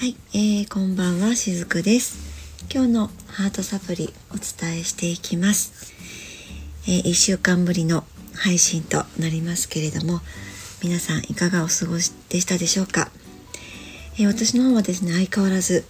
[0.00, 2.16] はい、えー、こんばんはしずくです。
[2.72, 5.92] 今日のハートサプリお伝えしていきます、
[6.88, 10.20] えー、1週間ぶりの配信となりますけれども
[10.82, 13.10] 皆さんいかがお過ごしでしたでしょうか、
[14.14, 15.84] えー、私の方はですね相変わらず、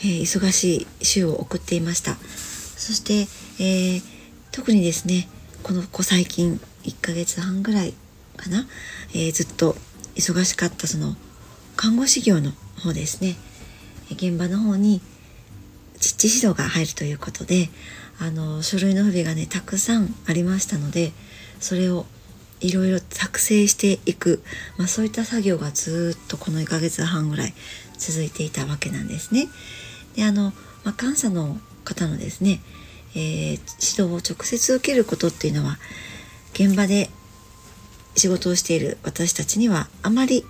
[0.00, 2.16] えー、忙しい週を送っていました。
[2.16, 3.28] そして、
[3.62, 4.02] えー、
[4.50, 5.28] 特にですね
[5.62, 7.94] この子最近1ヶ月半ぐらい
[8.36, 8.66] かな、
[9.14, 9.76] えずっと
[10.16, 11.14] 忙しかったその
[11.76, 12.50] 看護師業の
[12.82, 13.36] 方ですね。
[14.12, 15.00] 現場の方に
[15.98, 17.68] 実地指導が入るということで
[18.18, 21.12] あの書類の不備がねたくさんありましたので
[21.60, 22.06] それを
[22.60, 24.42] いろいろ作成していく、
[24.78, 27.54] まあ、そういった作業がずっとこの1ヶ月半ぐらい
[27.98, 29.48] 続いていたわけなんですね。
[30.14, 30.52] であの、
[30.84, 32.60] まあ、監査の方のですね、
[33.14, 35.78] えー、指導を直接受けることっていうのは
[36.54, 37.10] 現場で
[38.14, 40.44] 仕事をしている私たちにはあまり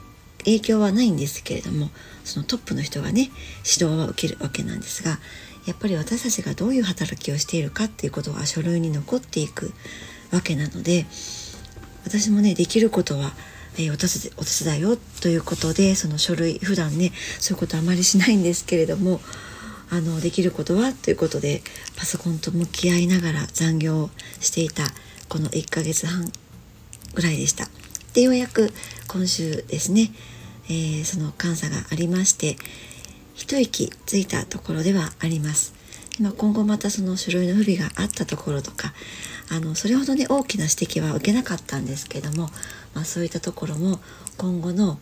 [0.44, 1.90] 影響はないんですけれども
[2.24, 3.30] そのトップの人がね
[3.64, 5.18] 指導は受けるわけなんですが
[5.66, 9.72] やっぱり私たちがどういう働きをしているかっていうことが書類に残っていく
[10.32, 11.06] わけなので
[12.04, 13.32] 私もねできることは、
[13.74, 19.20] えー、お手伝いをということでその書類普段ねそういうことあまりしないんですけれども
[19.90, 21.62] あのできることはということで
[21.96, 24.84] パソコンと向き合いながら残業していた
[25.28, 26.32] この1ヶ月半
[27.14, 27.68] ぐらいでした。
[28.14, 28.72] でようやく
[29.06, 30.10] 今週ですね
[30.68, 32.56] えー、その監査がありまして
[33.34, 35.74] 一息ついたところではあります。
[36.20, 38.92] まあ、今後またその書類の不備があったところとか
[39.50, 42.48] あのそれほどね大きな指摘は受けなかったんですけども、
[42.94, 43.98] まあ、そういったところも
[44.36, 44.98] 今後の、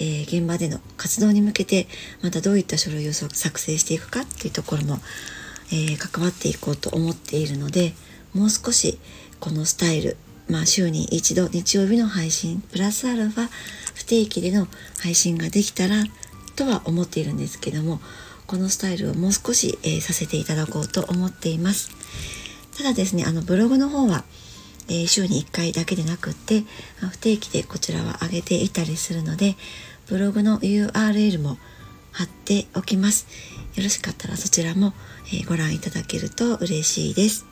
[0.00, 1.86] えー、現場での活動に向けて
[2.22, 4.98] またどういった書類を作成していくかっていうところも、
[5.72, 7.92] えー、関わっていこうと思っているので
[8.34, 8.98] もう少し
[9.40, 10.16] このスタイル
[10.48, 13.48] まあ、週に一度日曜日の配信プラスアルファ
[13.94, 14.66] 不定期での
[15.02, 16.04] 配信ができたら
[16.56, 18.00] とは思っているんですけども
[18.46, 21.90] このスタイルをもう少し、えー、させていただこうと思っています。
[22.76, 24.24] ただですねあのブログの方は、
[24.88, 26.64] えー、週に1回だけでなくって
[26.96, 29.56] 不定期でこちらは上げていたりするので
[30.06, 31.58] ブログの URL も
[32.12, 33.26] 貼っておきます。
[33.74, 34.94] よろしかったらそちらも、
[35.26, 37.46] えー、ご覧いただけると嬉しいです。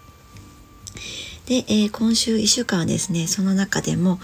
[1.46, 4.18] で、えー、今週1週間はですねその中でも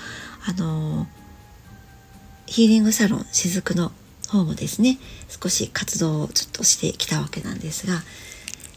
[0.46, 1.06] あのー、
[2.46, 3.92] ヒーリングサロン雫の
[4.28, 8.02] 方もですね少し活動をちょっとしてきたわけなんですが、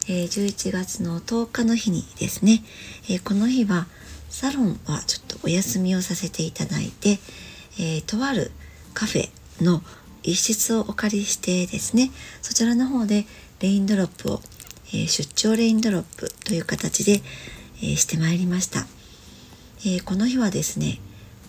[0.07, 2.63] えー、11月の10日の日にですね、
[3.09, 3.87] えこの日は
[4.29, 7.19] サロンはちょっとお休みをさせていただいて、
[7.79, 8.51] えとある
[8.93, 9.29] カフェ
[9.63, 9.81] の
[10.23, 13.25] 一室をお借りしてですねそちらの方で
[13.59, 14.41] レインドロップを、
[14.93, 17.21] え出張レインドロップという形で
[17.81, 18.85] え、してまいりました、
[19.85, 20.99] え、この日はですね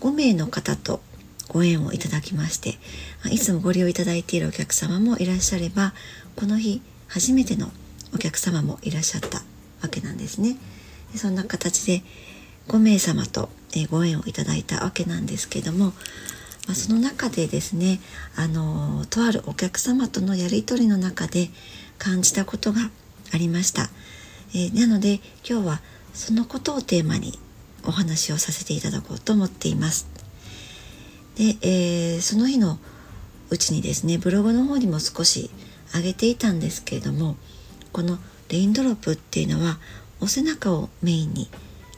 [0.00, 1.00] 5名の方と
[1.48, 2.78] ご縁をいただきまして
[3.30, 5.94] いつもご利用いただいているお客様もいらっしゃれば
[6.34, 7.70] この日初めての
[8.14, 9.38] お客様もいらっしゃった
[9.82, 10.56] わけなんですね。
[11.14, 12.02] そんな形で
[12.68, 13.48] 5名様と、
[13.90, 15.92] ご縁をいただいたわけなんですけども、
[16.66, 18.00] ま、その中でですね
[18.34, 21.50] あのとあるお客様とのやり取りの中で
[21.98, 22.90] 感じたことが
[23.34, 23.90] ありました、
[24.54, 25.80] えー、なので今日は
[26.16, 27.38] そのことをテーマに
[27.84, 30.08] お話をさせていただこうと思っています。
[31.36, 32.78] で、えー、その日の
[33.50, 35.50] うちにですねブログの方にも少し
[35.94, 37.36] 上げていたんですけれども
[37.92, 38.18] この
[38.48, 39.78] レインドロップっていうのは
[40.20, 41.50] お背中をメインに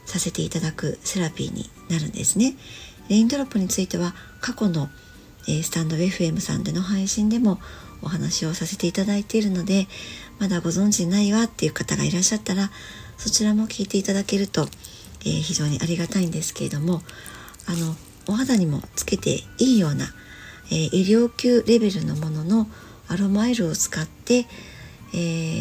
[0.05, 2.57] させていただくセラピーになるんですね。
[3.09, 4.89] レインドロップについては過去の、
[5.49, 7.61] え、スタンド FM さんでの配信でも
[8.03, 9.87] お話をさせていただいているので
[10.39, 12.71] まだご存知ないわっていう方がいらっしゃったら
[13.19, 14.69] そちらも聞いていただけると、
[15.23, 17.03] えー、非常にありがたいんですけれども
[17.67, 17.95] あの
[18.29, 20.07] お肌にもつけていいような、
[20.71, 22.67] えー、医療級レベルのものの
[23.09, 24.47] アロマオイルを使って、
[25.13, 25.17] え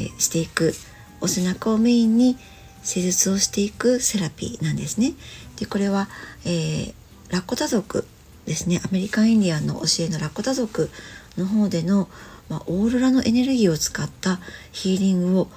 [0.08, 0.74] ー、していく
[1.22, 2.38] お背中をメインに
[2.84, 5.14] 施術をしていくセラピーなんですね。
[5.58, 6.08] でこれは、
[6.46, 6.94] えー、
[7.30, 8.08] ラッコタ族
[8.46, 10.90] ですねアメリカンインディアンの教えのラッコタ族
[11.38, 12.08] の方での、
[12.50, 14.40] まあ、オーロラのエネルギーを使った
[14.72, 15.48] ヒーリングを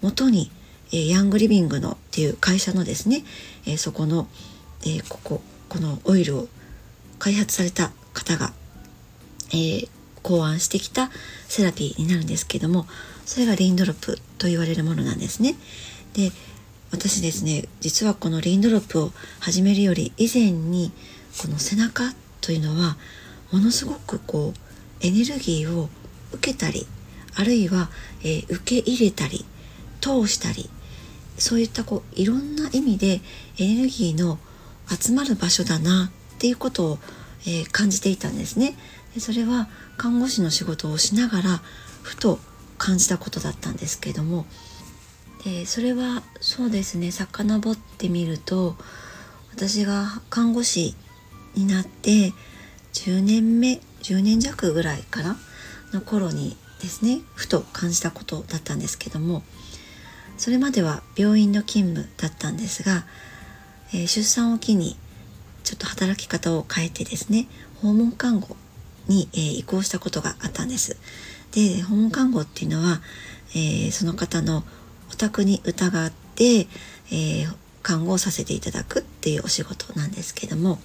[0.00, 0.50] 元に
[0.92, 3.24] えヤングリビングのっていう会社のですね、
[3.66, 4.28] えそこの、
[4.86, 6.48] えこここのオイルを
[7.18, 8.52] 開発された方が、
[9.54, 9.88] え、
[10.22, 11.10] 考案してきた
[11.48, 12.86] セラピーになるんですけども
[13.26, 15.56] それがレインドロップと言われるものなんですね。
[16.14, 16.30] で
[16.90, 20.92] 私ですね実はこのレインドロップを始めるより以前に
[21.38, 22.96] この背中というのは
[23.50, 25.88] ものすごくこうエネルギーを
[26.32, 26.86] 受けたり
[27.34, 27.88] あるいは、
[28.22, 29.46] えー、受け入れたり
[30.00, 30.68] 通したり
[31.42, 33.20] そういったこういろんな意味で
[33.58, 34.38] エネルギーの
[34.88, 36.98] 集まる場所だなっていうことを、
[37.40, 38.76] えー、感じていたんですね。
[39.12, 39.18] で。
[39.20, 41.62] それは看護師の仕事をしながら
[42.02, 42.38] ふと
[42.78, 44.46] 感じたことだったんですけども。
[45.44, 47.10] でそれはそうですね。
[47.10, 48.76] 遡ってみると
[49.52, 50.94] 私が看護師
[51.56, 52.32] になって
[52.92, 55.36] 10年目10年弱ぐらいから
[55.92, 59.42] の頃にですねふと感じたことだったんですけども。
[60.36, 63.04] それまでは病院の勤務だったんですが、
[63.92, 64.96] えー、出産を機に
[65.64, 67.46] ちょっと働き方を変えてですね
[67.80, 68.56] 訪問看護
[69.08, 70.96] に、えー、移行したことがあったんです。
[71.52, 73.02] で訪問看護っていうのは、
[73.54, 74.64] え、その方の
[75.10, 76.66] お宅に疑って、
[77.10, 77.46] え
[77.82, 80.78] 看護をさせていただくっていうお仕事なんですけども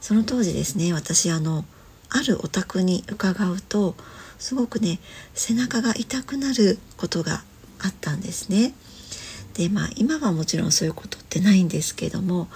[0.00, 1.64] その当時ですね私あの
[2.10, 3.94] あるお宅に伺うと
[4.38, 4.98] すごくね
[5.34, 7.42] 背中が痛くなることが
[7.80, 8.74] あったんですね。
[9.54, 12.48] でまあ今はもちろんそういうことってないんですけども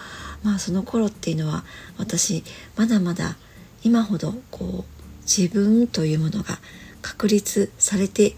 [0.44, 1.64] まあその頃っていうのは
[1.98, 2.44] 私
[2.76, 3.36] まだまだ
[3.82, 6.58] 今ほどこう自分というものが
[7.00, 8.34] 確立されて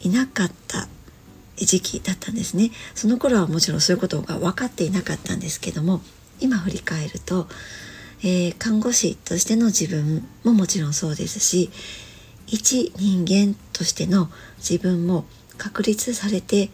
[0.00, 0.88] いなかった
[1.56, 6.00] 時期だったんですねその頃はもちろんそういうことが分かっていなかったんですけども
[6.40, 7.48] 今振り返ると、
[8.20, 11.70] えー、看護師としての自分ももちろんそうですし
[12.46, 15.24] 一人間としての自分も
[15.58, 16.70] 確立されて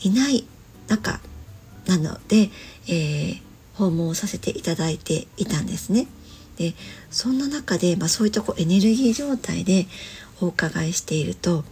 [0.00, 0.44] いない
[0.88, 1.20] 中
[1.86, 2.50] なので、
[2.88, 3.40] えー、
[3.74, 6.06] 訪問をさせていただいていたんですね。
[6.56, 6.74] で
[7.10, 9.86] そんな中で、まあ、そういったこうエネルギー状態で
[10.40, 11.64] お伺いしていると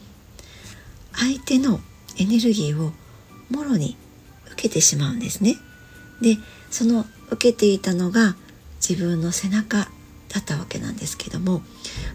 [1.12, 1.80] 相手の
[2.18, 2.92] エネルギーを
[3.50, 3.96] もろに
[4.52, 5.56] 受けてしまうんですね。
[6.20, 6.38] で
[6.70, 8.36] その受けていたのが
[8.86, 9.88] 自分の背中
[10.34, 11.62] だったわけなんですけども、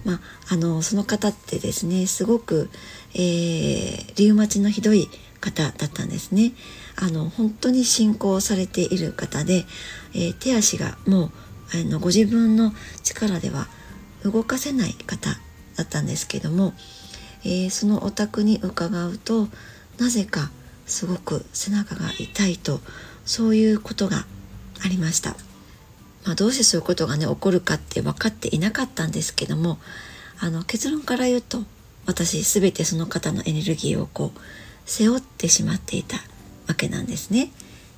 [0.04, 0.20] まあ、
[0.50, 2.70] あのその方ってですねすごく、
[3.14, 6.52] えー、リウマチのひどい方だったんですね。
[6.98, 9.64] あの本当に信仰されている方で、
[10.14, 11.32] えー、手足がもう
[11.74, 12.74] あのご自分の
[13.04, 13.68] 力では
[14.24, 15.30] 動かせない方
[15.78, 16.74] だったんですけども、
[17.46, 19.48] えー、そのお宅に伺うと
[19.98, 20.52] なぜか
[20.86, 22.82] すごく背中が痛いと
[23.24, 24.26] そういうことが
[24.84, 25.38] ありました。
[26.30, 29.80] まあ、どうしてそういうことがね起こるかって分かっていなかったんですけども
[30.40, 31.64] あの結論から言うと
[32.06, 34.40] 私全てその方のエネルギーをこう
[34.86, 36.18] 背負ってしまっていた
[36.68, 37.52] わけなんですね。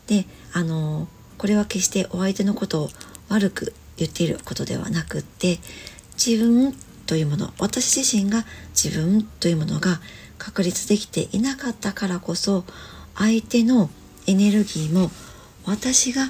[0.08, 2.90] であのこれは決してお相手のことを
[3.28, 5.60] 悪く言っていることではなくって
[6.14, 6.74] 自分
[7.08, 10.00] というもの私自身が自分というものが
[10.38, 12.64] 確立できていなかったからこそ
[13.14, 13.90] 相手の
[14.26, 15.12] エネルギーも
[15.66, 16.30] 私が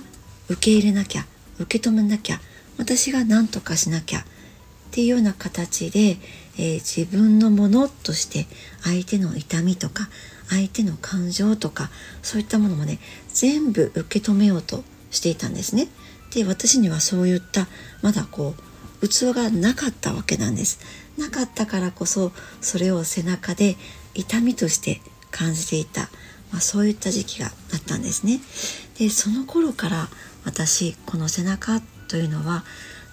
[0.50, 1.28] 受け入れなきゃ
[1.62, 2.40] 受け止めなきゃ
[2.78, 4.24] 私が何とかしなきゃっ
[4.92, 6.18] ていうような形で、
[6.58, 8.48] えー、自分のものとして
[8.84, 10.10] 相手の痛みとか
[10.50, 11.90] 相手の感情とか
[12.22, 13.00] そういったものもね
[13.30, 15.88] 全部受け止めようとしていたんですね。
[16.34, 17.68] で私にはそういった
[18.02, 18.56] まだこ
[19.02, 20.80] う器がなかったわけなんです。
[21.18, 22.32] なかったからこそ
[22.62, 23.78] それを背中で
[24.14, 26.10] 痛みとして感じていた、
[26.52, 28.40] まあ、そういった時期があったんですね。
[29.00, 30.10] でその頃から
[30.46, 32.64] 私この背中というのは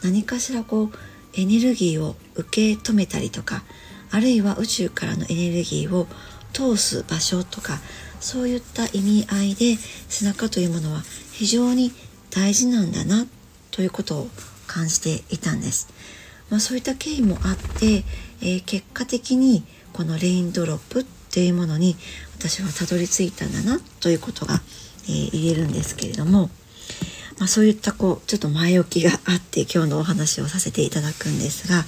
[0.02, 0.90] 何かしらこう
[1.34, 3.62] エネルギーを受け止めたりとか
[4.10, 6.06] あるいは宇宙からのエネルギーを
[6.52, 7.78] 通す場所とか
[8.20, 9.76] そういった意味合いで
[10.08, 11.02] 背中というものは
[11.32, 11.92] 非常に
[12.30, 13.26] 大事なんだな
[13.70, 14.28] ということを
[14.66, 15.88] 感じていたんです。
[16.50, 18.04] まあ、そういった経緯もあって、
[18.40, 21.96] えー、結果的にこのレインドロップっていうものに
[22.38, 24.54] 私はたどり着いたんだなということが、
[25.04, 26.50] えー、言えるんですけれども、
[27.38, 31.84] まあ、そういったこうちょっと前置きがあって今日のお話をさせていただくんですが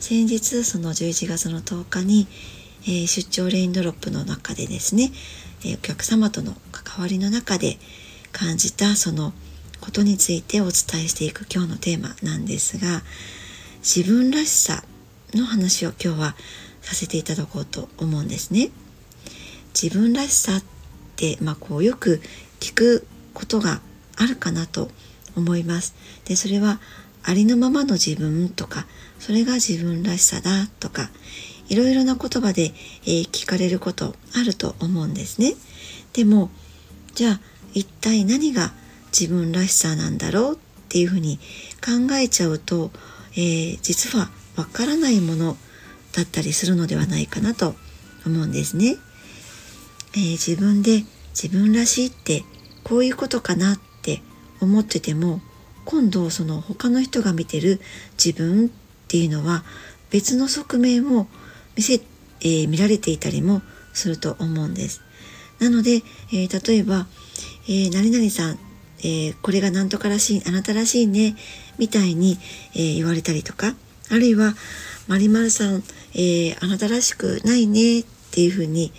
[0.00, 2.26] 先日その11月の10日に、
[2.84, 5.12] えー、出張レインドロップの中でですね、
[5.64, 7.76] えー、お客様との関わりの中で
[8.32, 9.32] 感じたその
[9.80, 10.72] ことについてお伝え
[11.08, 13.02] していく今日のテーマなんですが
[13.80, 14.82] 自分らしさ
[15.34, 16.36] の話を今日は
[16.80, 18.70] させていただこうと思うんですね。
[19.80, 20.64] 自分らしさっ
[21.16, 22.20] て、まあ、こうよく
[22.60, 23.80] 聞くことが
[24.16, 24.90] あるかなと
[25.36, 25.94] 思います。
[26.24, 26.80] でそれは
[27.22, 28.86] ありのままの自分とか
[29.18, 31.10] それが自分らしさだとか
[31.68, 32.72] いろいろな言葉で、
[33.04, 35.54] えー、聞かれることあると思うんですね。
[36.12, 36.50] でも
[37.14, 37.40] じゃあ
[37.74, 38.72] 一体何が
[39.18, 41.38] 自分らしさなんだろうっていうふうに
[41.84, 42.90] 考えちゃうと、
[43.32, 45.56] えー、実はわからないもの
[46.12, 47.74] だったりするのではないかなと
[48.26, 48.96] 思うんですね。
[50.14, 52.44] えー、自分で自分らしいって
[52.84, 53.80] こういうことかなっ
[54.64, 55.40] 思ってても
[55.84, 57.80] 今度その他の人が見てる
[58.22, 58.68] 自分っ
[59.08, 59.64] ていうのは
[60.10, 61.26] 別の側面を
[61.76, 65.02] 見せ、えー、見られていたりもすると思うんです。
[65.58, 66.02] なので、
[66.32, 67.06] えー、例えば、
[67.66, 68.58] えー、何々さん、
[69.00, 71.36] えー、これが何とからしい、あなたらしいね、
[71.78, 72.38] みたいに、
[72.74, 73.74] え言われたりとか、
[74.12, 74.54] あるいは
[75.08, 78.92] 「まるさん、えー、あなたらしくないね」っていうふうに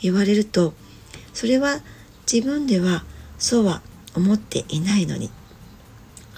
[0.00, 0.74] 言われると
[1.34, 1.80] それは
[2.32, 3.04] 自分では
[3.38, 3.82] そうは
[4.14, 5.30] 思っていないのに。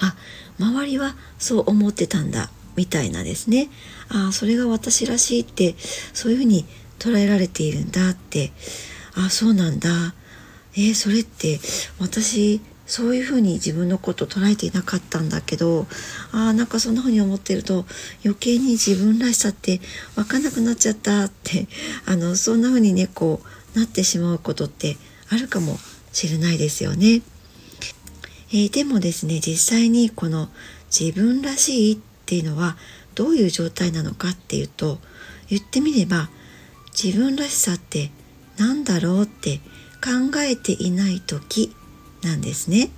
[0.01, 0.17] あ
[0.59, 3.69] 周りはそう思ってたんだみたいなですね。
[4.09, 5.75] ああそれが私らしいって
[6.13, 6.65] そういうふうに
[6.99, 8.53] 捉えられているんだって。
[9.15, 10.15] ああそうなんだ。
[10.75, 11.61] えー、それって
[11.99, 15.87] 私そういうふうに自分のこと捉えていなかったんだけど
[16.33, 17.85] ああなんかそんなふうに思ってると
[18.25, 19.81] 余計に自分らしさって
[20.15, 21.69] 分かんなくなっちゃったって
[22.07, 23.41] あのそんなふうにねこ
[23.75, 24.97] うなってしまうことって
[25.31, 25.79] あるかも
[26.13, 27.23] しれないですよね。
[28.53, 30.49] えー、でもですね実際にこの
[30.97, 32.77] 自分らしいっていうのは
[33.15, 34.99] どういう状態なのかっていうと
[35.49, 36.29] 言ってみれば
[36.93, 38.11] 自分らしさって
[38.59, 39.59] 何だろうって
[40.03, 41.75] 考えていない時
[42.23, 42.91] なんですね。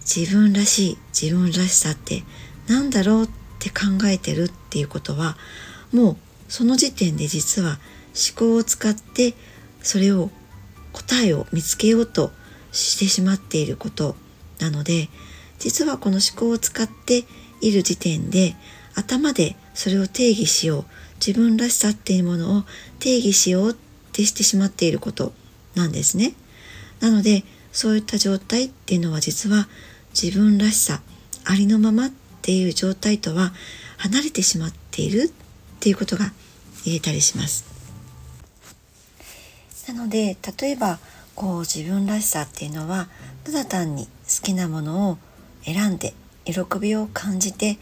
[0.00, 2.24] 自分らしい自分らしさって
[2.68, 3.28] 何だろうっ
[3.58, 5.36] て考えてるっていうことは
[5.92, 6.16] もう
[6.48, 7.78] その時点で実は
[8.14, 9.34] 思考を使って
[9.82, 10.30] それを
[10.92, 12.32] 答えを見つけようと
[12.70, 14.14] してしまっていること
[14.64, 15.10] なので
[15.58, 17.24] 実はこの思考を使って
[17.60, 18.56] いる時点で
[18.94, 20.84] 頭でそれを定義しよう
[21.24, 22.64] 自分らしさっていうものを
[22.98, 23.74] 定義しようっ
[24.12, 25.34] てしてしまっていること
[25.74, 26.32] なんですね。
[27.00, 29.68] なのでそういった状態っていうのは実は
[30.18, 31.02] 自分らしさ
[31.44, 33.52] ありのままっていう状態とは
[33.98, 36.32] 離れてしまっているっていうことが
[36.86, 37.64] 言えたりします。
[39.88, 40.98] なので例えば
[41.34, 43.08] こう自分らしさっていうのは
[43.44, 45.18] ただ単に好きなものを
[45.64, 46.14] 選んで
[46.44, 47.78] 喜びを感じて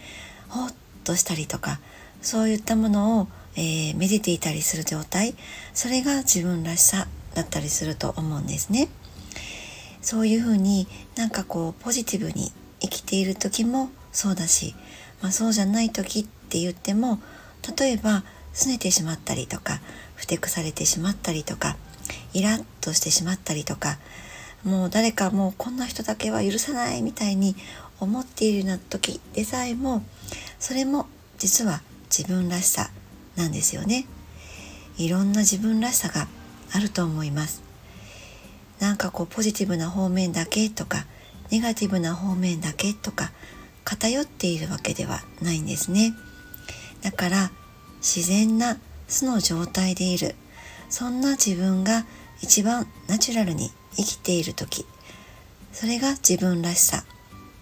[0.48, 1.80] ほっとしたりとか
[2.20, 5.34] そういったものを、えー、めでていたりする状態
[5.74, 8.88] それが自分らしさだったりすると思うんですね。
[10.02, 14.74] そういうふうになんかこうポジティブに生きている時もそうだし、
[15.22, 17.20] まあ、そうじゃない時って言っても
[17.78, 19.80] 例えば拗ねてしまったりとか
[20.16, 21.76] ふてくされてしまったりとか
[22.34, 23.98] イラッとしてしまったりとか
[24.64, 27.56] もう誰かもうこんな人だけは許さないみたいに
[27.98, 30.02] 思っているような時でさえも
[30.58, 31.06] それも
[31.38, 31.82] 実は
[32.16, 32.90] 自分らしさ
[33.36, 34.06] なんですよね。
[34.98, 36.28] いろんな自分らしさが
[36.72, 37.62] あると思います。
[38.78, 41.06] なんかこうポジティブな方面だけとか
[41.50, 43.30] ネガティブな方面だけとか
[43.84, 46.14] 偏っているわけではないんですね。
[47.02, 47.50] だから
[48.00, 48.78] 自然な
[49.08, 50.34] 素の状態でいる
[50.88, 52.04] そんな自分が
[52.40, 54.86] 一番ナチュラルに生きている時
[55.72, 57.04] それが自分らしさ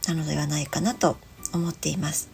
[0.08, 1.16] なのではないかなと
[1.52, 2.30] 思っています。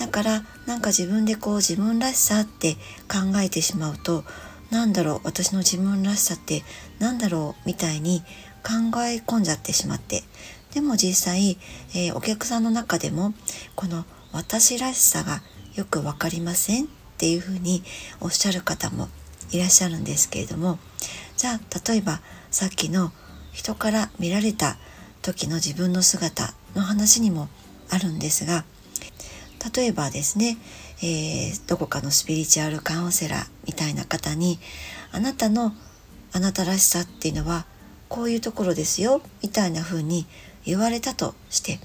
[0.00, 2.74] だからなんか自分でこう自分らしさって
[3.06, 4.24] 考えてしまうと
[4.70, 6.62] なんだろう私の自分らしさって
[6.98, 8.22] なんだろうみたいに
[8.62, 10.22] 考え込んじゃってしまって
[10.72, 11.58] でも実際、
[11.94, 13.34] えー、お客さんの中でも
[13.74, 15.42] この私らしさが
[15.74, 16.86] よく分かりませんっ
[17.18, 17.82] ていうふうに
[18.20, 19.08] おっしゃる方も
[19.50, 20.78] いらっしゃるんですけれども
[21.36, 23.12] じゃあ例えばさっきの
[23.52, 24.76] 人から見られた
[25.22, 27.48] 時の自分の姿の話にも
[27.90, 28.64] あるんですが
[29.74, 30.56] 例えばですね、
[31.02, 34.58] えー、どこかのスピリチュアルカウンセラーみたいな方に
[35.12, 35.72] あなたの
[36.32, 37.66] あなたらしさっていうのは
[38.08, 40.26] こういうところですよみたいな風に
[40.64, 41.78] 言われたとして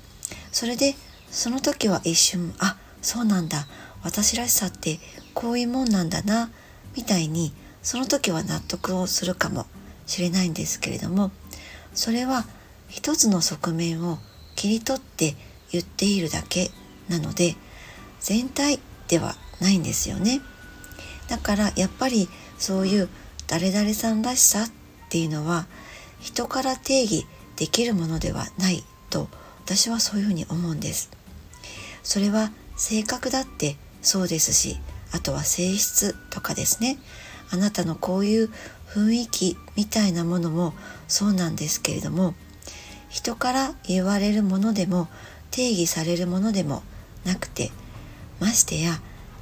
[0.52, 0.96] それで
[1.30, 3.68] その時は一瞬あそうなんだ
[4.04, 5.00] 私らしさって
[5.34, 6.50] こういうもんなんだな
[6.96, 7.54] みたいに
[7.84, 9.68] その時は納得をするかも。
[10.06, 11.32] しれないんですけれども
[11.94, 12.46] それは
[12.90, 14.20] 一つの側面を
[14.56, 15.36] 切り取って
[15.72, 16.72] 言っているだけ
[17.10, 17.56] なので
[18.20, 20.42] 全体ではないんですよね。
[21.28, 23.10] だからやっぱりそういう
[23.48, 24.70] 誰々さんらしさっ
[25.10, 25.68] ていうのは
[26.20, 29.28] 人から定義できるものではないと
[29.64, 31.12] 私はそういうふうに思うんです。
[32.04, 34.78] それは性格だってそうですし
[35.12, 36.98] あとは性質とかですね。
[37.52, 38.50] あなたのこういう
[38.88, 40.74] 雰囲気みたいなものも
[41.08, 42.34] そうなんですけれども
[43.10, 45.08] 人から言われるものでも
[45.52, 46.84] 定義されるものでも
[47.24, 47.72] なくて
[48.40, 49.00] ましてや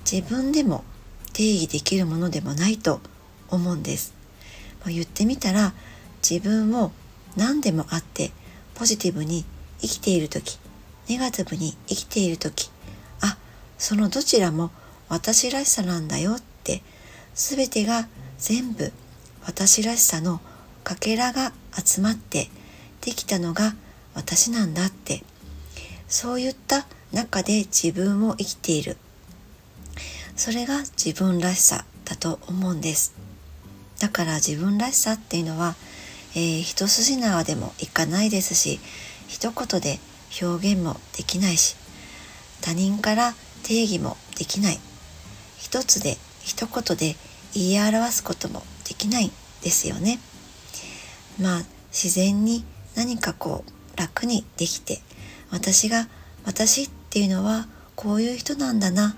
[0.09, 0.83] 自分でも
[1.33, 3.01] 定義できるものでもないと
[3.49, 4.13] 思うんです。
[4.85, 5.73] ま、言ってみたら
[6.27, 6.91] 自分を
[7.35, 8.31] 何でもあって
[8.75, 9.45] ポジティブに
[9.81, 10.59] 生きている時
[11.09, 12.69] ネガティブに生きている時
[13.21, 13.37] あ
[13.77, 14.71] そのどちらも
[15.09, 16.81] 私らしさなんだよって
[17.35, 18.91] 全てが全部
[19.45, 20.41] 私らしさの
[20.83, 22.49] かけらが集まって
[23.01, 23.75] できたのが
[24.13, 25.23] 私なんだって。
[26.13, 28.97] そういった中で自分を生きている。
[30.35, 33.15] それが自分らしさだと思うんです。
[33.99, 35.73] だから自分らしさっていうのは、
[36.35, 38.79] えー、一筋縄でもいかないですし
[39.27, 39.97] 一言で
[40.39, 41.75] 表現もできないし
[42.61, 44.79] 他人から定義もできない。
[45.57, 47.15] 一つで一言で
[47.53, 49.31] 言い表すこともできない
[49.63, 50.19] ですよね。
[51.39, 55.01] まあ自然に何かこう楽にできて
[55.51, 56.07] 私が
[56.45, 59.15] 私っていうのはこういう人なんだな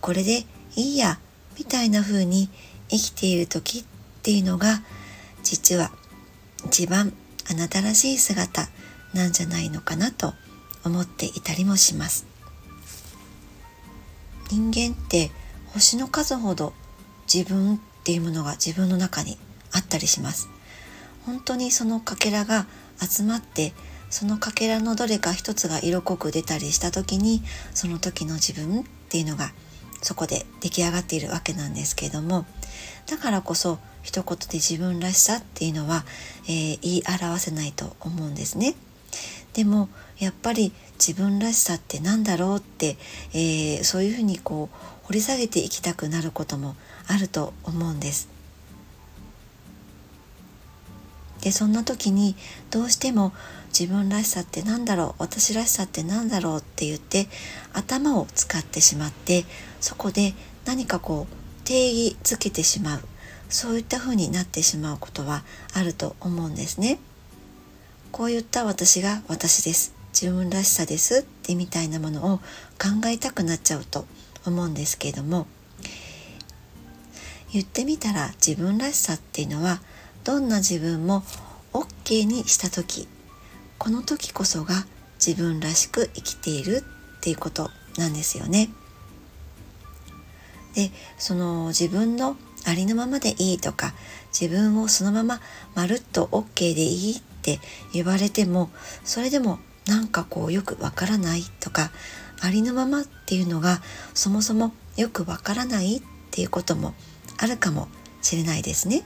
[0.00, 0.44] これで
[0.76, 1.18] いいや
[1.58, 2.48] みたいな風に
[2.88, 3.84] 生きている時っ
[4.22, 4.82] ていうのが
[5.42, 5.90] 実は
[6.66, 7.12] 一番
[7.50, 8.68] あなたらしい姿
[9.12, 10.32] なんじゃないのかなと
[10.84, 12.26] 思っていたりもします。
[14.50, 15.30] 人間って
[15.74, 16.72] 星の数ほど
[17.32, 19.38] 自分っていうものが自分の中に
[19.72, 20.48] あったりします
[21.24, 22.66] 本当にそのかけらが
[23.00, 23.72] 集まって
[24.10, 29.52] そのかけらのどれか一つが色濃く出たりした時にその時の自分っていうのが
[30.02, 32.44] そこで出来上がっているわけなんですけれども
[33.06, 36.04] だからこそ一言で自分らしさっていうのは、
[36.46, 38.74] えー、言い表せないと思うんですね。
[39.54, 39.88] でも
[40.18, 42.96] やっぱり自分らしさって何だろうって、
[43.32, 46.74] えー、そういうふうにこう掘り下げていきたくなることも
[47.06, 48.30] あると思うんです。
[51.42, 52.34] でそんな時に
[52.70, 53.34] どうしても
[53.78, 57.26] 自分らしさって何だろう私らしさって何だろうって言って
[57.74, 59.44] 頭を使ってしまって
[59.82, 60.32] そこで
[60.64, 63.00] 何かこう定義づけてしまう
[63.50, 65.42] そういった風になってしまうことは
[65.74, 66.98] あると思うんですね。
[68.12, 72.38] こういった私が私です自分らしさですってみたいなものを
[72.78, 74.06] 考えたくなっちゃうと
[74.46, 75.46] 思うんですけれども
[77.52, 79.80] 言ってみたら自分らしさっていうのは
[80.24, 81.22] どんな自分も
[81.72, 83.08] OK にした時
[83.78, 84.86] この時こそが
[85.24, 86.84] 自分らしく生きている
[87.18, 88.70] っていうことなんですよね。
[90.74, 93.92] でその自分のありのままでいいとか
[94.38, 95.40] 自分をそのまま
[95.74, 97.60] まるっと OK でいいって
[97.92, 98.70] 言われても
[99.04, 101.90] それでもなんかこうよくわからないとか
[102.42, 103.80] ありのままっていうのが
[104.14, 106.02] そもそもよくわからないっ
[106.32, 106.92] ていうことも
[107.38, 107.88] あるかも
[108.20, 109.02] しれないですね。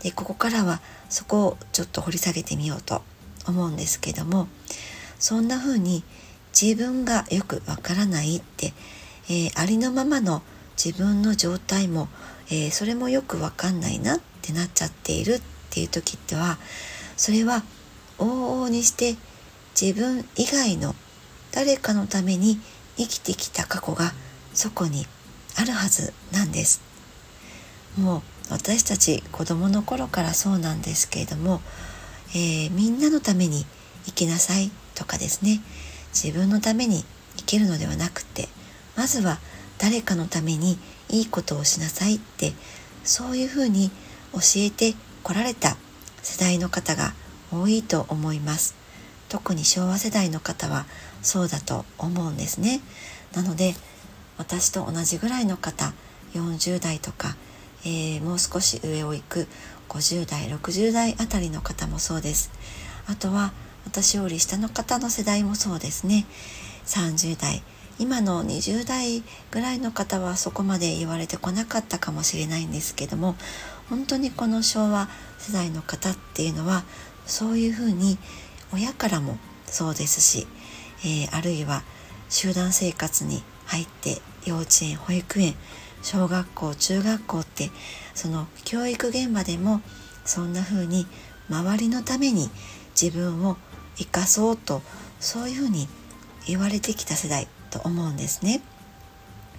[0.00, 3.02] でここからはそこをちょっと掘り下げてみようと
[3.46, 4.48] 思うんですけども
[5.18, 6.04] そんな風に
[6.60, 8.74] 自分がよくわからないって、
[9.28, 10.42] えー、ありのままの
[10.76, 12.08] 自分の状態も、
[12.48, 16.58] えー、それもよくわかんないなってなっちゃっているっていう時っては
[17.16, 17.62] それは
[18.18, 19.16] 往々にして
[19.80, 20.94] 自分以外の
[21.50, 22.58] 誰かのために
[22.96, 24.12] 生きてきた過去が
[24.52, 25.06] そこに
[25.56, 26.80] あるはずなんです。
[27.98, 31.60] もう私たち子供の頃からそうなんですけれども、
[32.30, 33.64] えー、みんなのために
[34.06, 35.60] 生きなさいとかですね
[36.12, 37.04] 自分のために
[37.36, 38.48] 生きるのではなくて
[38.96, 39.38] まずは
[39.78, 40.78] 誰かのために
[41.08, 42.52] いいことをしなさいって
[43.02, 43.90] そういうふうに
[44.32, 45.76] 教えてこられた
[46.22, 47.12] 世代の方が
[47.52, 48.74] 多いと思います
[49.28, 50.86] 特に昭和世代の方は
[51.24, 52.80] そうだと思うんですね。
[53.34, 53.74] なので
[54.38, 55.92] 私と同じぐらいの方
[56.34, 57.36] 40代とか
[57.86, 59.46] えー、もう少し上を行く
[59.88, 62.50] 50代60代あたりの方もそうです。
[63.06, 63.52] あとは
[63.84, 66.24] 私より下の方の世代もそうですね。
[66.86, 67.62] 30代。
[67.98, 73.36] 今の20代ぐらいの方はそこまで言われてこなかったかもしれないんですけども
[73.88, 75.08] 本当にこの昭和
[75.38, 76.82] 世代の方っていうのは
[77.24, 78.18] そういうふうに
[78.72, 80.48] 親からもそうですし、
[81.04, 81.82] えー、あるいは
[82.28, 85.54] 集団生活に入って幼稚園保育園
[86.02, 87.70] 小学校中学校って
[88.14, 89.80] その教育現場でも
[90.24, 91.06] そんな風に
[91.48, 92.50] 周りのために
[93.00, 93.56] 自分を
[93.96, 94.82] 生かそうと
[95.20, 95.88] そういうふうに
[96.46, 98.62] 言われてきた世代と思うんですね。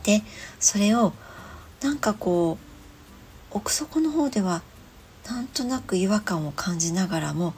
[0.04, 0.22] で
[0.60, 1.14] それを
[1.82, 2.58] なんかこ
[3.54, 4.62] う奥底の方では
[5.28, 7.54] なんとなく違和感を感じながらも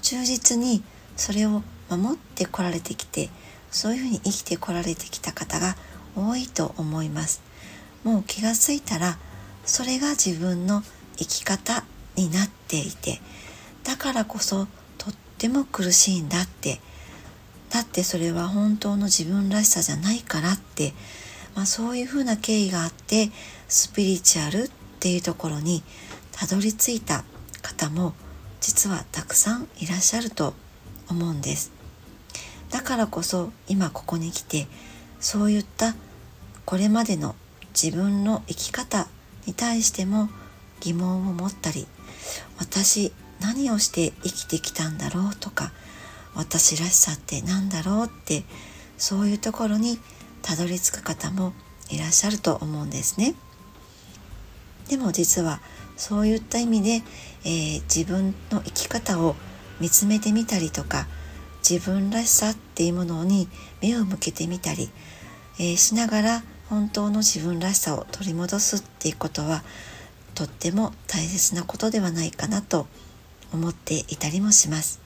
[0.00, 0.82] 忠実に
[1.16, 1.62] それを
[1.96, 3.30] 守ってこられてきて
[3.70, 5.76] そういうふうに生きてこられてきた方が
[6.16, 7.42] 多いと思います。
[8.04, 9.16] もう気がついたら
[9.64, 10.82] それが自分の
[11.16, 11.84] 生き方
[12.16, 13.20] になっていて
[13.84, 14.66] だからこそ
[14.98, 16.80] とっても苦しいんだって
[17.70, 20.92] だってそれは本当の自分らしさじゃないからって、
[21.54, 23.30] まあ、そういうふうな経緯があって
[23.68, 25.82] スピリチュアルっていうところに
[26.32, 27.24] たどり着いた
[27.62, 28.14] 方も
[28.60, 30.54] 実はたくさんいらっしゃると
[31.08, 31.72] 思うんです
[32.72, 34.66] だからこそ今ここに来て
[35.20, 35.94] そういった
[36.64, 37.36] これまでの
[37.80, 39.06] 自分の生き方
[39.46, 40.28] に対しても
[40.80, 41.86] 疑問を持ったり
[42.58, 45.70] 私何をして生きてきたんだろうとか
[46.34, 48.44] 私らしさって何だろうって
[48.96, 49.98] そういうところに
[50.40, 51.52] たどり着く方も
[51.90, 53.34] いらっしゃると思うんですね。
[54.88, 55.60] でも実は
[55.96, 57.02] そういった意味で、
[57.44, 59.36] えー、自分の生き方を
[59.80, 61.06] 見つめてみたりとか
[61.68, 63.48] 自分らしさっていうものに
[63.80, 64.90] 目を向けてみたり、
[65.58, 69.62] えー、しながら本当の自分らしさを取り戻すっていうことは
[70.34, 72.86] とっても大切なことではないかなと
[73.52, 75.00] 思っていたりもします。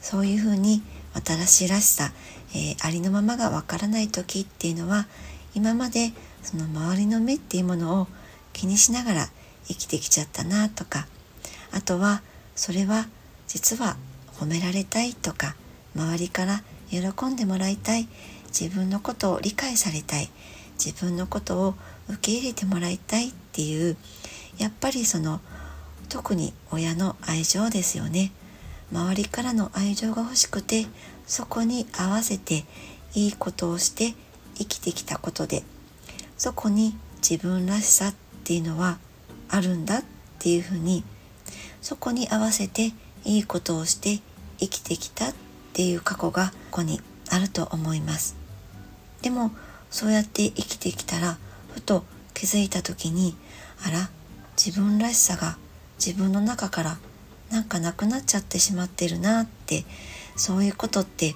[0.00, 0.82] そういうふうに
[1.14, 2.12] 私らしさ、
[2.54, 5.06] えー、ありのままがわからない時っていうのは
[5.54, 8.08] 今までその周りの目っていうものを
[8.52, 9.28] 気にしながら
[9.68, 11.06] 生きてきちゃったなとか
[11.72, 12.22] あとは
[12.54, 13.06] それは
[13.52, 13.98] 実は
[14.38, 15.56] 褒められたいとか
[15.94, 18.08] 周りから喜んでもらいたい
[18.46, 20.30] 自分のことを理解されたい
[20.82, 21.74] 自分のことを
[22.08, 23.98] 受け入れてもらいたいっていう
[24.56, 25.42] やっぱりその
[26.08, 28.32] 特に親の愛情ですよね。
[28.90, 30.86] 周りからの愛情が欲しくて
[31.26, 32.64] そこに合わせて
[33.14, 34.14] いいことをして
[34.56, 35.62] 生きてきたことで
[36.38, 38.98] そこに自分らしさっていうのは
[39.50, 40.04] あるんだっ
[40.38, 41.04] ていうふうに
[41.82, 42.92] そこに合わせて
[43.24, 44.20] いいことをして
[44.58, 45.34] 生きてきたっ
[45.72, 48.36] ていう過去がここにあると思います。
[49.22, 49.50] でも
[49.90, 51.38] そうやって生きてきたら
[51.72, 52.04] ふと
[52.34, 53.36] 気づいた時に
[53.86, 54.10] あら
[54.56, 55.56] 自分らしさが
[56.04, 56.98] 自分の中から
[57.50, 59.84] なんかなくなっちゃってしまってるなって
[60.36, 61.34] そういうことって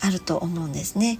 [0.00, 1.18] あると思うんですね。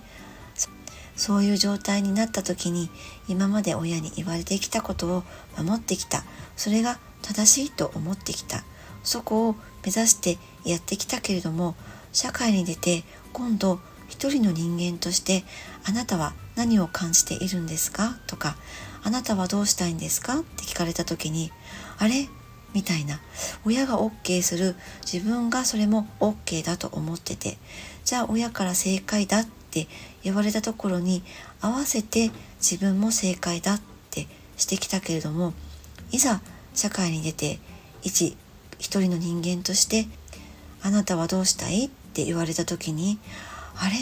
[1.16, 2.90] そういう状態になった時に
[3.26, 5.22] 今まで親に言われてきたことを
[5.56, 6.24] 守ってきた。
[6.56, 8.64] それが正しいと思ってきた。
[9.02, 11.76] そこを目指してやってきたけれども
[12.12, 15.44] 社会に出て今度一人の人間として
[15.88, 18.18] あなたは何を感じているんですか？
[18.26, 18.56] とか
[19.02, 20.40] あなたはどうしたいんですか？
[20.40, 21.52] って聞かれた時に
[21.98, 22.28] あれ？
[22.74, 23.20] みたいな。
[23.64, 24.74] 親が OK する。
[25.00, 27.56] 自分がそれも OK だと思ってて。
[28.04, 29.86] じゃあ親から正解だって
[30.22, 31.22] 言われたところに
[31.60, 35.54] 合わせて自分も正解だってしてきたけれども
[36.10, 36.40] いざ
[36.74, 37.58] 社会に出て
[38.02, 38.36] 一
[38.78, 40.06] 一人の人間として
[40.82, 41.86] あなたはどうしたい？
[41.86, 43.18] って言われた時に
[43.76, 43.94] あれ？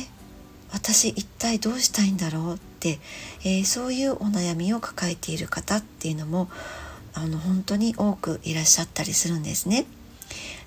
[0.73, 2.55] 私一体どうしたいんだろう？
[2.55, 2.99] って、
[3.45, 6.49] えー、そういうお悩みを抱えている方っていうのも
[7.15, 9.87] あの本当に多くいらっしゃったりするんですね。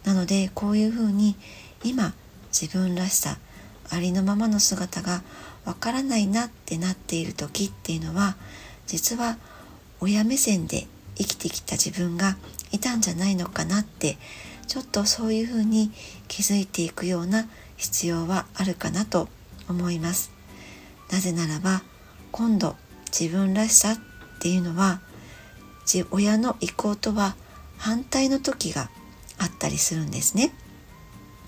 [0.06, 1.36] なのでこういうふうに
[1.84, 2.14] 今
[2.52, 3.38] 自分らしさ
[3.90, 5.22] ありのままの姿が
[5.66, 8.38] わからないなってなっている時っていうのは
[8.86, 9.38] 実は
[10.00, 10.88] 親目線で
[11.18, 12.38] 生きてきた自分が
[12.72, 14.18] いたんじゃないのかなって
[14.68, 15.92] ちょっとそういうふうに
[16.28, 19.30] 気づいていくような必要はあるかなと
[19.70, 20.32] 思います。
[21.12, 21.84] なぜならば
[22.32, 22.76] 今度
[23.08, 23.98] 自分らしさっ
[24.40, 25.02] ていうのは
[26.12, 27.36] 親の意向とは
[27.78, 28.90] 反対の時が
[29.38, 30.54] あったりするんですね。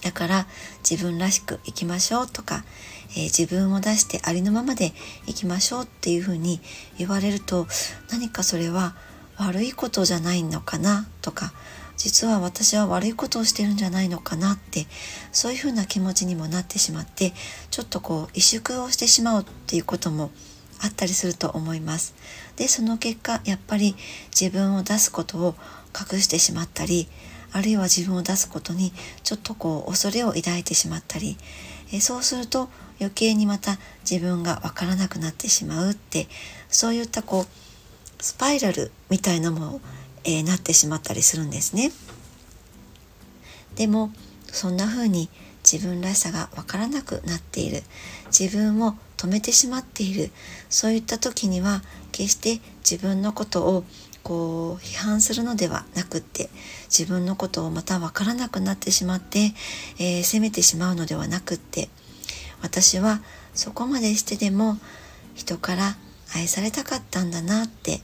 [0.02, 0.48] だから
[0.90, 2.64] 自分らしく生きましょうとか、
[3.12, 4.94] えー、自分を出してありのままで
[5.26, 6.62] 生きましょうっていうふうに
[6.98, 7.68] 言われると
[8.10, 8.96] 何かそれは
[9.40, 11.08] 悪いことじゃないのかな？
[11.22, 11.54] とか
[11.98, 14.86] 実は私は悪いことをしてるんじゃないのかなって
[15.32, 17.34] そういうふうな気持ちにもなってしまって
[17.72, 20.32] ちょっとこう萎縮をしてしまうっていうことも
[20.82, 22.16] あったりすると思います。
[22.56, 23.96] でその結果やっぱり
[24.38, 25.56] 自分を出すことを
[25.98, 27.08] 隠してしまったり
[27.52, 31.38] あるいは自分を出すことにちょっとこう恐れを抱いてしまったり
[31.92, 33.78] えそうすると余計にまた
[34.10, 36.28] 自分がわからなくなってしまうって
[36.70, 37.46] そういったこう
[38.20, 39.82] スパイラルみたいなも
[40.24, 41.92] えー、なってしまったりするんですね。
[43.76, 44.12] でも
[44.46, 45.30] そんな風に
[45.70, 47.84] 自分らしさがわからなくなっている
[48.28, 50.32] 自分を止めてしまっている
[50.70, 53.84] そういった時には決して自分のことを
[54.24, 56.50] こう批判するのではなくって
[56.86, 59.54] 自分のことをまた分からなくなってしまって、
[60.00, 61.90] えー、責めてしまうのではなくって
[62.62, 63.22] 私は
[63.54, 64.78] そこまでしてでも
[65.36, 65.96] 人から
[66.36, 68.02] 愛されたかったんだなって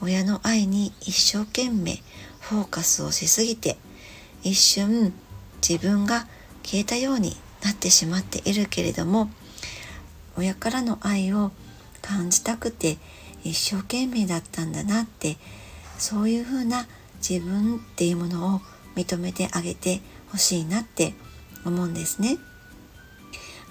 [0.00, 2.00] 親の愛に一生懸命
[2.40, 3.76] フォーカスをしすぎて
[4.42, 5.12] 一瞬
[5.66, 6.26] 自分が
[6.62, 9.30] 消えたようになってしまっているけれども
[10.36, 11.52] 親からの愛を
[12.02, 12.98] 感じたくて
[13.44, 15.36] 一生懸命だったんだなって
[15.98, 16.86] そういうふうな
[17.26, 18.60] 自分っていうものを
[18.96, 20.00] 認めてあげて
[20.30, 21.14] ほしいなって
[21.64, 22.36] 思うんですね。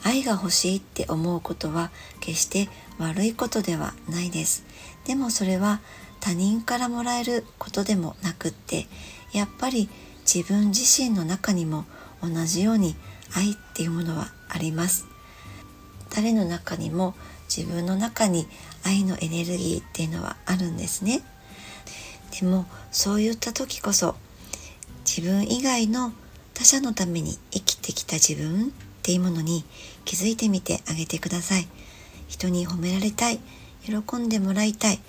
[0.04, 4.66] 愛が欲しいって思うことは決して悪いことではないです。
[5.06, 5.82] でもそれは
[6.20, 8.88] 他人からもらえることでもなくって
[9.34, 9.89] やっぱり
[10.32, 11.86] 自分自身の中にも
[12.22, 12.96] 同じように
[13.36, 15.06] 愛っていうものはあります
[16.16, 17.16] 誰の中にも
[17.54, 18.48] 自分の中に
[18.86, 21.22] 愛のエネルギーっていうのはあるんですね
[22.39, 24.16] でもそういった時こそ
[25.06, 26.13] 自分以外の
[26.54, 28.70] 他者のために生きてきた自分っ
[29.02, 29.66] ていうものに
[30.06, 31.68] 気づいてみてあげてください。
[32.28, 33.39] 人に褒められたい。
[33.84, 35.00] 喜んでもらいたい。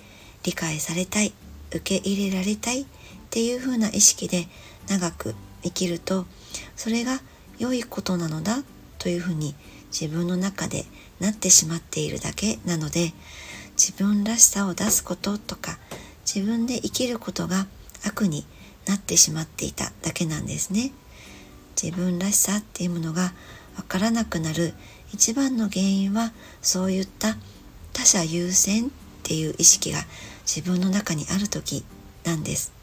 [0.43, 1.33] 理解されたい。
[1.69, 2.81] 受け入れられたい。
[2.81, 2.85] っ
[3.29, 4.47] ていう風な意識で
[4.87, 6.25] 長く生きると
[6.75, 7.19] それが
[7.59, 8.63] 良いことなのだ。
[8.97, 9.53] というふうに
[9.91, 10.85] 自分の中で
[11.19, 13.13] なってしまっているだけなので
[13.77, 15.77] 自分らしさを出すこととか
[16.25, 17.67] 自分で生きることが
[18.03, 18.45] 悪に
[18.87, 20.91] なってしまっていただけなんですね。
[21.81, 23.33] 自分らしさっていうものが
[23.77, 24.73] わからなくなる。
[25.13, 27.37] 一番の原因はそういった
[27.93, 28.89] 他者優先っ
[29.23, 29.99] ていう意識が
[30.45, 31.85] 自分の中にある時
[32.23, 32.73] なんです。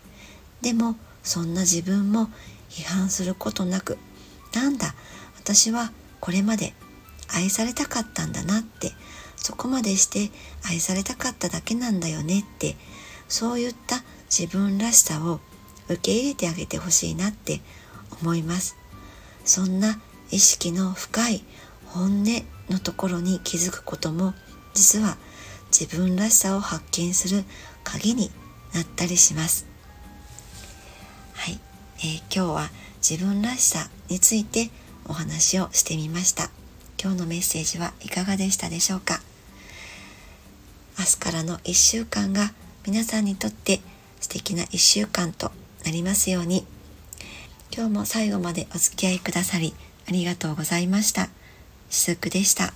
[0.63, 2.29] でもそんな自分も
[2.71, 3.99] 批判することなく
[4.55, 4.95] なんだ
[5.39, 6.73] 私はこれまで
[7.29, 8.93] 愛されたかったんだなって
[9.37, 10.31] そこまでして
[10.65, 12.77] 愛されたかっただけなんだよねって
[13.29, 15.41] そういった自分らしさを
[15.89, 17.61] 受け入れてあげてほしいなって
[18.23, 18.77] 思います。
[19.45, 20.01] そんな
[20.33, 21.45] 意識の深い
[21.87, 22.25] 本音
[22.71, 24.33] のところに気づくことも
[24.73, 25.19] 実は
[25.71, 27.45] 自分らしさを発見する
[27.85, 28.31] 鍵に
[28.75, 29.67] なったりします。
[31.35, 31.61] はい、
[31.99, 32.71] えー、今日は
[33.07, 34.71] 自分らしさについて
[35.07, 36.51] お話をしてみました。
[36.99, 39.21] 今日のメッセージはいかがでしたでしょうか？
[40.99, 42.53] 明日からの1週間が
[42.87, 43.81] 皆さんにとって
[44.21, 45.53] 素敵な1週間と
[45.85, 46.65] なりますように。
[47.75, 49.75] 今日も最後までお付き合いくださり
[50.09, 51.29] ありがとうございました。
[51.91, 52.73] しずくでした。